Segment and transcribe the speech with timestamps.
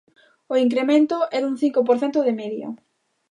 [0.53, 2.67] O incremento é dun cinco por cento de media.